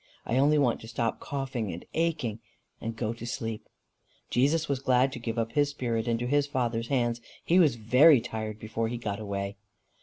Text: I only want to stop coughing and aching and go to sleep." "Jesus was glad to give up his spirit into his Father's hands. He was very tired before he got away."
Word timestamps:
I 0.25 0.37
only 0.39 0.57
want 0.57 0.81
to 0.81 0.87
stop 0.87 1.19
coughing 1.19 1.71
and 1.71 1.85
aching 1.93 2.39
and 2.81 2.95
go 2.95 3.13
to 3.13 3.23
sleep." 3.23 3.69
"Jesus 4.31 4.67
was 4.67 4.79
glad 4.79 5.11
to 5.11 5.19
give 5.19 5.37
up 5.37 5.51
his 5.51 5.69
spirit 5.69 6.07
into 6.07 6.25
his 6.25 6.47
Father's 6.47 6.87
hands. 6.87 7.21
He 7.45 7.59
was 7.59 7.75
very 7.75 8.19
tired 8.19 8.59
before 8.59 8.87
he 8.87 8.97
got 8.97 9.19
away." 9.19 9.57